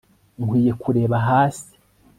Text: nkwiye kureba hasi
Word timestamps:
nkwiye 0.43 0.71
kureba 0.81 1.17
hasi 1.27 1.71